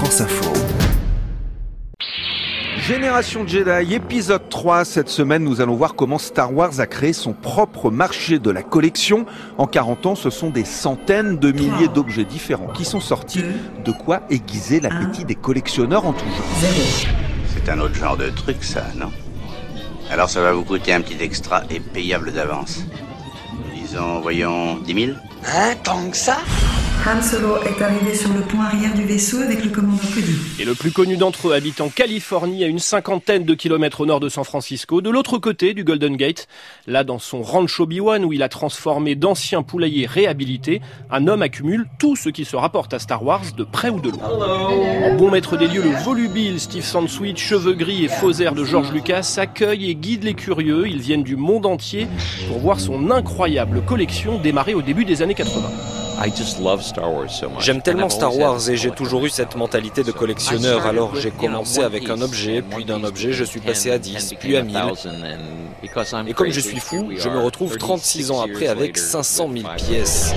France 0.00 0.22
Info. 0.22 0.50
Génération 2.78 3.46
Jedi, 3.46 3.92
épisode 3.92 4.48
3. 4.48 4.86
Cette 4.86 5.10
semaine, 5.10 5.44
nous 5.44 5.60
allons 5.60 5.74
voir 5.74 5.94
comment 5.94 6.16
Star 6.16 6.54
Wars 6.54 6.80
a 6.80 6.86
créé 6.86 7.12
son 7.12 7.34
propre 7.34 7.90
marché 7.90 8.38
de 8.38 8.48
la 8.48 8.62
collection. 8.62 9.26
En 9.58 9.66
40 9.66 10.06
ans, 10.06 10.14
ce 10.14 10.30
sont 10.30 10.48
des 10.48 10.64
centaines 10.64 11.36
de 11.36 11.52
milliers 11.52 11.88
d'objets 11.88 12.24
différents 12.24 12.68
qui 12.68 12.86
sont 12.86 13.00
sortis. 13.00 13.44
De 13.84 13.92
quoi 13.92 14.22
aiguiser 14.30 14.80
l'appétit 14.80 15.26
des 15.26 15.34
collectionneurs 15.34 16.06
en 16.06 16.14
tout 16.14 16.24
genre. 16.24 16.70
C'est 17.54 17.70
un 17.70 17.78
autre 17.78 17.94
genre 17.94 18.16
de 18.16 18.30
truc, 18.30 18.64
ça, 18.64 18.84
non? 18.96 19.12
Alors 20.10 20.30
ça 20.30 20.40
va 20.40 20.54
vous 20.54 20.64
coûter 20.64 20.94
un 20.94 21.02
petit 21.02 21.22
extra 21.22 21.64
et 21.68 21.78
payable 21.78 22.32
d'avance. 22.32 22.86
Disons, 23.74 24.20
voyons, 24.20 24.78
10 24.78 24.94
000 24.94 25.18
Hein, 25.46 25.74
tant 25.84 26.08
que 26.08 26.16
ça? 26.16 26.38
Han 27.06 27.22
Solo 27.22 27.56
est 27.62 27.80
arrivé 27.80 28.14
sur 28.14 28.30
le 28.34 28.42
pont 28.42 28.60
arrière 28.60 28.92
du 28.92 29.04
vaisseau 29.04 29.38
avec 29.40 29.64
le 29.64 29.70
commandant 29.70 30.02
Cody. 30.14 30.36
Et 30.60 30.66
le 30.66 30.74
plus 30.74 30.90
connu 30.90 31.16
d'entre 31.16 31.48
eux 31.48 31.54
habite 31.54 31.80
en 31.80 31.88
Californie, 31.88 32.62
à 32.62 32.66
une 32.66 32.78
cinquantaine 32.78 33.44
de 33.44 33.54
kilomètres 33.54 34.02
au 34.02 34.06
nord 34.06 34.20
de 34.20 34.28
San 34.28 34.44
Francisco, 34.44 35.00
de 35.00 35.08
l'autre 35.08 35.38
côté 35.38 35.72
du 35.72 35.82
Golden 35.82 36.14
Gate. 36.16 36.46
Là, 36.86 37.02
dans 37.02 37.18
son 37.18 37.40
ranch 37.40 37.80
Obi-Wan, 37.80 38.22
où 38.22 38.34
il 38.34 38.42
a 38.42 38.50
transformé 38.50 39.14
d'anciens 39.14 39.62
poulaillers 39.62 40.04
réhabilités, 40.04 40.82
un 41.10 41.26
homme 41.26 41.40
accumule 41.40 41.86
tout 41.98 42.16
ce 42.16 42.28
qui 42.28 42.44
se 42.44 42.54
rapporte 42.54 42.92
à 42.92 42.98
Star 42.98 43.24
Wars 43.24 43.44
de 43.56 43.64
près 43.64 43.88
ou 43.88 44.00
de 44.00 44.10
loin. 44.10 45.16
Bon 45.16 45.30
maître 45.30 45.56
des 45.56 45.68
lieux, 45.68 45.82
le 45.82 46.04
volubile 46.04 46.60
Steve 46.60 46.84
Sansweet, 46.84 47.38
cheveux 47.38 47.74
gris 47.74 48.04
et 48.04 48.08
faux 48.08 48.32
airs 48.32 48.54
de 48.54 48.64
George 48.64 48.92
Lucas, 48.92 49.36
accueille 49.38 49.88
et 49.88 49.94
guide 49.94 50.24
les 50.24 50.34
curieux. 50.34 50.86
Ils 50.86 51.00
viennent 51.00 51.24
du 51.24 51.36
monde 51.36 51.64
entier 51.64 52.08
pour 52.48 52.58
voir 52.58 52.78
son 52.78 53.10
incroyable 53.10 53.82
collection 53.86 54.38
démarrée 54.38 54.74
au 54.74 54.82
début 54.82 55.06
des 55.06 55.22
années 55.22 55.34
80. 55.34 55.62
J'aime 57.60 57.80
tellement 57.82 58.08
Star 58.10 58.36
Wars 58.36 58.68
et 58.68 58.76
j'ai 58.76 58.90
toujours 58.90 59.24
eu 59.24 59.30
cette 59.30 59.56
mentalité 59.56 60.02
de 60.02 60.12
collectionneur. 60.12 60.86
Alors 60.86 61.16
j'ai 61.16 61.30
commencé 61.30 61.80
avec 61.82 62.08
un 62.10 62.20
objet, 62.20 62.62
puis 62.62 62.84
d'un 62.84 63.02
objet 63.04 63.32
je 63.32 63.44
suis 63.44 63.60
passé 63.60 63.90
à 63.90 63.98
10, 63.98 64.34
puis 64.38 64.56
à 64.56 64.62
1000. 64.62 64.76
Et 66.28 66.34
comme 66.34 66.50
je 66.50 66.60
suis 66.60 66.78
fou, 66.80 67.10
je 67.16 67.28
me 67.28 67.38
retrouve 67.38 67.76
36 67.78 68.30
ans 68.30 68.42
après 68.42 68.66
avec 68.66 68.98
500 68.98 69.48
000 69.52 69.68
pièces. 69.76 70.34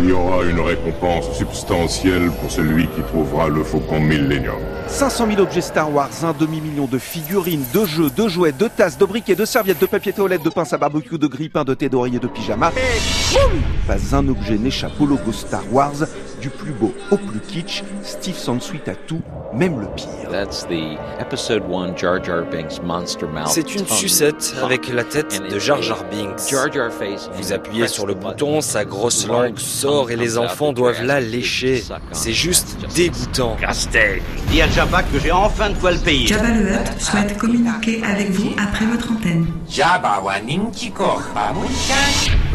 Il 0.00 0.10
y 0.10 0.12
aura 0.12 0.44
une 0.44 0.60
récompense 0.60 1.36
substantielle 1.36 2.30
pour 2.40 2.50
celui 2.50 2.86
qui 2.88 3.02
trouvera 3.02 3.48
le 3.48 3.64
faucon 3.64 3.98
Millennium. 4.00 4.54
500 4.86 5.26
000 5.30 5.40
objets 5.40 5.60
Star 5.60 5.92
Wars, 5.92 6.10
un 6.22 6.32
demi-million 6.32 6.86
de 6.86 6.98
figurines, 6.98 7.64
de 7.74 7.84
jeux, 7.84 8.08
de 8.08 8.28
jouets, 8.28 8.52
de 8.52 8.68
tasses, 8.68 8.96
de 8.96 9.04
briquets, 9.04 9.34
de 9.34 9.44
serviettes, 9.44 9.80
de 9.80 9.86
papier 9.86 10.12
toilette, 10.12 10.42
de 10.44 10.50
pinces 10.50 10.72
à 10.72 10.78
barbecue, 10.78 11.18
de 11.18 11.26
grippins, 11.26 11.64
de 11.64 11.74
thé 11.74 11.88
d'oreiller, 11.88 12.20
de 12.20 12.28
pyjama. 12.28 12.70
Pas 13.86 14.16
un 14.16 14.28
objet 14.28 14.56
n'échappe 14.56 15.00
au 15.00 15.06
logo 15.06 15.32
Star 15.32 15.64
Wars, 15.72 16.06
du 16.40 16.50
plus 16.50 16.72
beau 16.72 16.94
au 17.10 17.16
plus 17.16 17.40
kitsch. 17.40 17.82
Steve 18.02 18.36
Sansweet 18.36 18.88
a 18.88 18.94
tout, 18.94 19.22
même 19.52 19.80
le 19.80 19.86
pire. 19.96 20.08
C'est 23.46 23.74
une 23.74 23.86
sucette 23.86 24.54
avec 24.62 24.88
la 24.88 25.04
tête 25.04 25.42
de 25.50 25.58
Jar 25.58 25.82
Jar 25.82 26.04
Binks. 26.10 26.54
Vous 27.34 27.52
appuyez 27.52 27.88
sur 27.88 28.06
le 28.06 28.14
bouton, 28.14 28.60
sa 28.60 28.84
grosse 28.84 29.26
langue 29.26 29.58
sort 29.58 30.10
et 30.10 30.16
les 30.16 30.38
enfants 30.38 30.72
doivent 30.72 31.02
la 31.02 31.20
lécher. 31.20 31.82
C'est 32.12 32.32
juste 32.32 32.76
dégoûtant. 32.94 33.56
Dis 34.50 34.62
à 34.62 34.68
Jabba 34.68 35.02
que 35.02 35.18
j'ai 35.18 35.32
enfin 35.32 35.70
de 35.70 35.76
quoi 35.76 35.92
le 35.92 35.98
payer. 35.98 36.26
Jabba 36.26 36.48
le 36.48 36.72
Hutt 36.72 37.00
souhaite 37.00 37.36
communiquer 37.38 38.02
avec 38.02 38.30
vous 38.30 38.50
après 38.58 38.86
votre 38.86 39.12
antenne. 39.12 39.46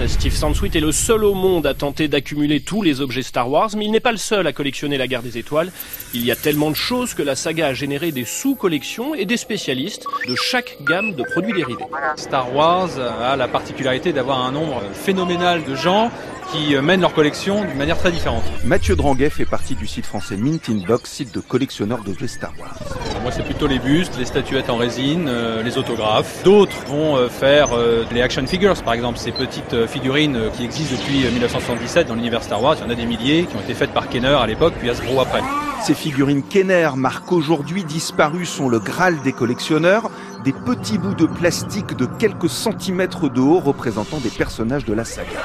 Steve 0.08 0.34
Sansweet 0.34 0.76
est 0.76 0.80
le 0.80 0.92
seul 0.92 1.24
au 1.24 1.34
monde 1.34 1.68
à 1.68 1.74
tenter 1.74 2.08
d'accumuler 2.08 2.62
tous 2.62 2.82
les 2.82 3.02
objets 3.02 3.22
Star 3.22 3.50
Wars, 3.50 3.73
mais 3.76 3.86
il 3.86 3.92
n'est 3.92 4.00
pas 4.00 4.12
le 4.12 4.18
seul 4.18 4.48
à 4.48 4.54
collectionner 4.54 4.98
la 4.98 5.08
guerre 5.08 5.24
des 5.24 5.38
étoiles. 5.38 5.72
Il 6.14 6.26
y 6.26 6.32
a 6.32 6.36
tellement 6.36 6.70
de 6.70 6.76
choses 6.76 7.14
que 7.14 7.22
la 7.24 7.36
saga 7.36 7.68
a 7.68 7.74
généré 7.74 8.12
des 8.12 8.26
sous-collections 8.26 9.16
et 9.16 9.26
des 9.26 9.38
spécialistes 9.38 10.06
de 10.28 10.36
chaque 10.36 10.78
gamme 10.82 11.14
de 11.14 11.24
produits 11.24 11.54
dérivés. 11.54 11.86
Star 12.16 12.54
Wars 12.56 12.90
a 13.00 13.36
la 13.36 13.48
particularité 13.48 14.14
d'avoir 14.14 14.44
un 14.44 14.52
nombre 14.52 14.82
phénoménal 14.94 15.64
de 15.64 15.76
gens 15.76 16.12
qui 16.52 16.76
mènent 16.76 17.02
leur 17.02 17.14
collection 17.14 17.64
d'une 17.64 17.78
manière 17.78 17.98
très 17.98 18.12
différente. 18.12 18.44
Mathieu 18.64 18.96
Dranguet 18.96 19.30
fait 19.30 19.46
partie 19.46 19.76
du 19.76 19.88
site 19.88 20.06
français 20.06 20.36
Mint 20.38 20.70
in 20.70 20.86
Box, 20.86 21.10
site 21.10 21.34
de 21.34 21.40
collectionneurs 21.40 22.04
d'objets 22.04 22.28
Star 22.28 22.54
Wars. 22.60 22.78
Moi, 23.24 23.32
c'est 23.32 23.46
plutôt 23.46 23.68
les 23.68 23.80
bustes, 23.80 24.18
les 24.20 24.26
statuettes 24.26 24.70
en 24.70 24.76
résine, 24.76 25.28
euh, 25.30 25.64
les 25.64 25.78
autographes. 25.78 26.44
D'autres 26.44 26.76
vont 26.88 27.16
euh, 27.16 27.30
faire 27.30 27.70
euh, 27.72 28.04
les 28.12 28.22
action 28.22 28.46
figures, 28.46 28.76
par 28.84 28.94
exemple, 28.94 29.18
ces 29.18 29.32
petites 29.32 29.74
euh, 29.74 29.88
figurines 29.88 30.36
euh, 30.36 30.50
qui 30.50 30.66
existent 30.66 30.96
depuis 30.96 31.26
euh, 31.26 31.32
1977 31.32 32.08
dans 32.08 32.16
l'univers 32.16 32.44
Star 32.44 32.62
Wars. 32.62 32.76
Il 32.80 32.84
y 32.84 32.88
en 32.88 32.90
a 32.90 32.96
des 32.96 33.06
milliers 33.06 33.46
qui 33.46 33.56
ont 33.56 33.62
été 33.64 33.74
faites 33.74 33.92
par 33.92 34.10
Kenner 34.10 34.28
à 34.28 34.46
l'époque, 34.46 34.74
puis 34.78 34.90
Hasbro 34.90 35.22
après. 35.22 35.42
Ces 35.84 35.94
figurines 35.94 36.44
Kenner, 36.44 36.90
marque 36.96 37.32
aujourd'hui 37.32 37.84
disparues, 37.84 38.46
sont 38.46 38.70
le 38.70 38.80
Graal 38.80 39.22
des 39.22 39.32
collectionneurs, 39.32 40.12
des 40.44 40.52
petits 40.52 40.98
bouts 40.98 41.16
de 41.16 41.26
plastique 41.26 41.96
de 41.96 42.06
quelques 42.06 42.50
centimètres 42.50 43.30
de 43.30 43.40
haut 43.40 43.60
représentant 43.60 44.20
des 44.20 44.30
personnages 44.30 44.86
de 44.86 44.94
la 44.94 45.06
saga. 45.06 45.40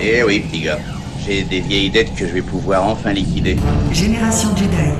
Eh 0.00 0.22
oui, 0.22 0.40
petit 0.40 0.62
gars. 0.62 0.78
J'ai 1.26 1.42
des 1.42 1.60
vieilles 1.60 1.90
dettes 1.90 2.14
que 2.14 2.26
je 2.26 2.32
vais 2.32 2.42
pouvoir 2.42 2.86
enfin 2.86 3.12
liquider. 3.12 3.56
Génération 3.90 4.54
Jedi. 4.54 4.92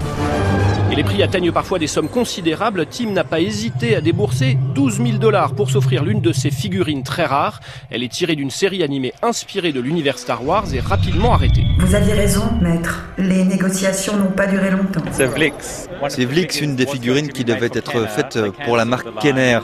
Prix 1.16 1.22
atteignent 1.22 1.50
parfois 1.50 1.78
des 1.78 1.86
sommes 1.86 2.10
considérables. 2.10 2.84
Tim 2.84 3.12
n'a 3.12 3.24
pas 3.24 3.40
hésité 3.40 3.96
à 3.96 4.02
débourser 4.02 4.58
12 4.74 4.96
000 4.96 5.08
dollars 5.12 5.54
pour 5.54 5.70
s'offrir 5.70 6.04
l'une 6.04 6.20
de 6.20 6.30
ces 6.30 6.50
figurines 6.50 7.04
très 7.04 7.24
rares. 7.24 7.60
Elle 7.90 8.02
est 8.02 8.12
tirée 8.12 8.36
d'une 8.36 8.50
série 8.50 8.82
animée 8.82 9.14
inspirée 9.22 9.72
de 9.72 9.80
l'univers 9.80 10.18
Star 10.18 10.44
Wars 10.44 10.66
et 10.74 10.80
rapidement 10.80 11.32
arrêtée. 11.32 11.64
Vous 11.78 11.94
aviez 11.94 12.12
raison, 12.12 12.42
maître. 12.60 13.06
Les 13.16 13.44
négociations 13.44 14.18
n'ont 14.18 14.30
pas 14.30 14.46
duré 14.46 14.70
longtemps. 14.70 15.00
C'est 15.10 15.24
Vlix, 15.24 16.60
une 16.60 16.76
des 16.76 16.84
figurines 16.84 17.32
qui 17.32 17.44
devait 17.44 17.70
être 17.72 18.06
faite 18.10 18.38
pour 18.66 18.76
la 18.76 18.84
marque 18.84 19.08
Kenner. 19.18 19.60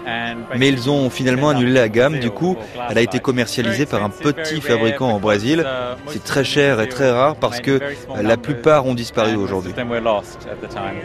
Mais 0.57 0.69
ils 0.69 0.89
ont 0.89 1.11
finalement 1.11 1.51
annulé 1.51 1.73
la 1.73 1.91
gamme, 1.91 2.19
du 2.19 2.31
coup, 2.31 2.57
elle 2.89 2.97
a 2.97 3.03
été 3.03 3.19
commercialisée 3.19 3.85
par 3.85 4.03
un 4.03 4.09
petit 4.09 4.63
fabricant 4.63 5.15
au 5.15 5.19
Brésil. 5.19 5.67
C'est 6.07 6.25
très 6.25 6.45
cher 6.45 6.81
et 6.81 6.89
très 6.89 7.11
rare 7.11 7.37
parce 7.37 7.61
que 7.61 7.79
la 8.23 8.39
plupart 8.39 8.87
ont 8.87 8.95
disparu 8.95 9.37
aujourd'hui. 9.37 9.75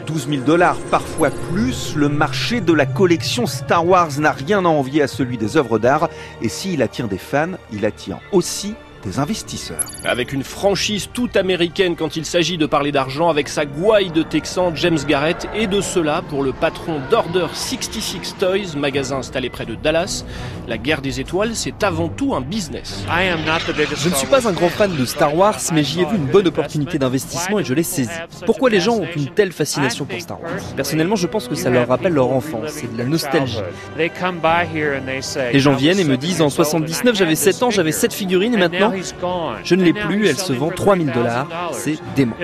12 0.07 0.27
000 0.29 0.36
parfois 0.91 1.29
plus, 1.51 1.95
le 1.95 2.09
marché 2.09 2.61
de 2.61 2.73
la 2.73 2.85
collection 2.85 3.45
Star 3.45 3.85
Wars 3.85 4.19
n'a 4.19 4.31
rien 4.31 4.65
à 4.65 4.67
envier 4.67 5.01
à 5.01 5.07
celui 5.07 5.37
des 5.37 5.57
œuvres 5.57 5.79
d'art. 5.79 6.09
Et 6.41 6.49
s'il 6.49 6.81
attire 6.81 7.07
des 7.07 7.17
fans, 7.17 7.57
il 7.71 7.85
attire 7.85 8.19
aussi 8.31 8.75
des 9.07 9.19
investisseurs. 9.19 9.85
Avec 10.05 10.33
une 10.33 10.43
franchise 10.43 11.09
toute 11.13 11.37
américaine 11.37 11.95
quand 11.95 12.15
il 12.15 12.25
s'agit 12.25 12.57
de 12.57 12.65
parler 12.65 12.91
d'argent, 12.91 13.29
avec 13.29 13.47
sa 13.47 13.65
gouaille 13.65 14.11
de 14.11 14.23
Texan 14.23 14.75
James 14.75 14.99
Garrett, 15.07 15.47
et 15.55 15.67
de 15.67 15.81
cela 15.81 16.21
pour 16.29 16.43
le 16.43 16.51
patron 16.51 16.99
d'Order 17.09 17.47
66 17.53 18.35
Toys, 18.39 18.77
magasin 18.77 19.17
installé 19.17 19.49
près 19.49 19.65
de 19.65 19.75
Dallas. 19.75 20.25
La 20.67 20.77
guerre 20.77 21.01
des 21.01 21.19
étoiles, 21.19 21.55
c'est 21.55 21.83
avant 21.83 22.09
tout 22.09 22.35
un 22.35 22.41
business. 22.41 23.05
Je 23.07 24.09
ne 24.09 24.15
suis 24.15 24.27
pas 24.27 24.47
un 24.47 24.51
grand 24.51 24.69
fan 24.69 24.95
de 24.95 25.05
Star 25.05 25.35
Wars, 25.35 25.59
mais 25.73 25.83
j'y 25.83 26.01
ai 26.01 26.05
vu 26.05 26.17
une 26.17 26.25
bonne 26.25 26.47
opportunité 26.47 26.99
d'investissement 26.99 27.59
et 27.59 27.63
je 27.63 27.73
l'ai 27.73 27.83
saisie. 27.83 28.09
Pourquoi 28.45 28.69
les 28.69 28.79
gens 28.79 28.95
ont 28.95 29.07
une 29.15 29.29
telle 29.29 29.51
fascination 29.51 30.05
pour 30.05 30.19
Star 30.19 30.41
Wars? 30.41 30.51
Personnellement, 30.75 31.15
je 31.15 31.27
pense 31.27 31.47
que 31.47 31.55
ça 31.55 31.69
leur 31.69 31.87
rappelle 31.87 32.13
leur 32.13 32.31
enfance, 32.31 32.71
c'est 32.71 32.91
de 32.91 32.97
la 32.97 33.05
nostalgie. 33.05 33.59
Les 33.97 35.59
gens 35.59 35.75
viennent 35.75 35.99
et 35.99 36.03
me 36.03 36.17
disent 36.17 36.41
en 36.41 36.49
79, 36.49 37.15
j'avais 37.15 37.35
7 37.35 37.63
ans, 37.63 37.69
j'avais 37.69 37.91
cette 37.91 38.13
figurine 38.13 38.53
et 38.53 38.57
maintenant, 38.57 38.91
je 39.63 39.75
ne 39.75 39.83
l'ai 39.83 39.93
plus, 39.93 40.27
elle 40.27 40.37
se 40.37 40.53
vend 40.53 40.69
3000 40.69 41.11
dollars. 41.11 41.47
C'est 41.73 41.97
dément. 42.15 42.35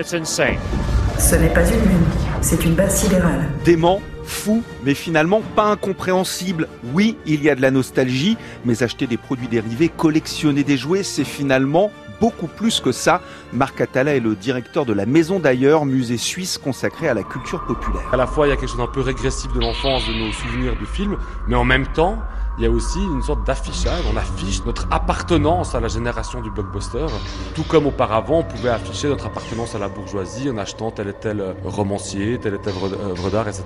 Ce 1.18 1.36
n'est 1.36 1.48
pas 1.48 1.64
une 1.64 1.80
lune, 1.80 2.04
c'est 2.40 2.64
une 2.64 2.74
base 2.74 2.96
sidérale. 2.96 3.48
Dément, 3.64 4.00
fou, 4.24 4.62
mais 4.84 4.94
finalement 4.94 5.42
pas 5.54 5.66
incompréhensible. 5.66 6.68
Oui, 6.92 7.16
il 7.24 7.42
y 7.42 7.50
a 7.50 7.54
de 7.54 7.62
la 7.62 7.70
nostalgie, 7.70 8.36
mais 8.64 8.82
acheter 8.82 9.06
des 9.06 9.16
produits 9.16 9.48
dérivés, 9.48 9.88
collectionner 9.88 10.64
des 10.64 10.76
jouets, 10.76 11.04
c'est 11.04 11.24
finalement 11.24 11.92
beaucoup 12.20 12.46
plus 12.46 12.80
que 12.80 12.92
ça. 12.92 13.20
Marc 13.52 13.80
Atala 13.80 14.14
est 14.14 14.20
le 14.20 14.34
directeur 14.34 14.84
de 14.86 14.92
la 14.92 15.06
Maison 15.06 15.38
d'ailleurs, 15.38 15.84
musée 15.84 16.16
suisse 16.16 16.58
consacré 16.58 17.08
à 17.08 17.14
la 17.14 17.22
culture 17.22 17.64
populaire. 17.64 18.02
À 18.12 18.16
la 18.16 18.26
fois, 18.26 18.46
il 18.46 18.50
y 18.50 18.52
a 18.52 18.56
quelque 18.56 18.68
chose 18.68 18.78
d'un 18.78 18.86
peu 18.86 19.00
régressif 19.00 19.52
de 19.52 19.60
l'enfance, 19.60 20.06
de 20.08 20.14
nos 20.14 20.32
souvenirs 20.32 20.74
de 20.80 20.86
films, 20.86 21.16
mais 21.48 21.54
en 21.54 21.64
même 21.64 21.86
temps, 21.88 22.18
il 22.58 22.64
y 22.64 22.66
a 22.66 22.70
aussi 22.70 23.00
une 23.00 23.22
sorte 23.22 23.44
d'affichage. 23.44 24.02
On 24.12 24.16
affiche 24.16 24.64
notre 24.64 24.86
appartenance 24.90 25.74
à 25.74 25.80
la 25.80 25.88
génération 25.88 26.40
du 26.40 26.50
blockbuster. 26.50 27.06
Tout 27.54 27.64
comme 27.64 27.86
auparavant, 27.86 28.40
on 28.40 28.44
pouvait 28.44 28.70
afficher 28.70 29.08
notre 29.08 29.26
appartenance 29.26 29.74
à 29.74 29.78
la 29.78 29.88
bourgeoisie 29.88 30.48
en 30.50 30.58
achetant 30.58 30.90
tel 30.90 31.08
et 31.08 31.12
tel 31.12 31.42
romancier, 31.64 32.38
telle 32.38 32.54
et 32.54 32.58
telle 32.58 32.74
œuvre 32.74 33.30
d'art, 33.30 33.48
etc. 33.48 33.64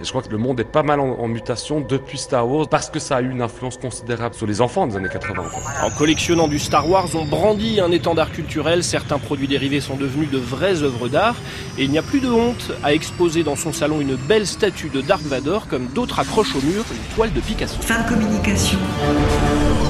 Et 0.00 0.04
je 0.04 0.10
crois 0.10 0.22
que 0.22 0.30
le 0.30 0.38
monde 0.38 0.58
est 0.60 0.64
pas 0.64 0.82
mal 0.82 1.00
en, 1.00 1.18
en, 1.18 1.28
mutation 1.28 1.80
depuis 1.80 2.18
Star 2.18 2.48
Wars 2.48 2.68
parce 2.68 2.90
que 2.90 2.98
ça 2.98 3.16
a 3.16 3.22
eu 3.22 3.30
une 3.30 3.42
influence 3.42 3.76
considérable 3.76 4.34
sur 4.34 4.46
les 4.46 4.60
enfants 4.60 4.86
des 4.86 4.96
années 4.96 5.08
80. 5.08 5.42
En, 5.42 5.44
fait. 5.48 5.86
en 5.86 5.90
collectionnant 5.90 6.48
du 6.48 6.58
Star 6.58 6.88
Wars, 6.88 7.08
on 7.14 7.24
brandit 7.24 7.80
un 7.80 7.92
étendard 7.92 8.32
culturel. 8.32 8.82
Certains 8.82 9.18
produits 9.18 9.48
dérivés 9.48 9.80
sont 9.80 9.96
devenus 9.96 10.30
de 10.30 10.38
vraies 10.38 10.82
œuvres 10.82 11.08
d'art. 11.08 11.36
Et 11.78 11.84
il 11.84 11.90
n'y 11.90 11.98
a 11.98 12.02
plus 12.02 12.20
de 12.20 12.30
honte 12.30 12.72
à 12.82 12.94
exposer 12.94 13.42
dans 13.42 13.56
son 13.56 13.72
salon 13.72 14.00
une 14.00 14.16
belle 14.16 14.46
statue 14.46 14.88
de 14.88 15.00
Dark 15.00 15.22
Vador 15.22 15.68
comme 15.68 15.86
d'autres 15.86 16.18
accrochent 16.18 16.56
au 16.56 16.62
mur 16.62 16.84
une 16.90 17.14
toile 17.14 17.32
de 17.32 17.40
Picasso. 17.40 17.80
Fin 17.80 18.02
de 18.02 18.23
communication. 18.24 19.83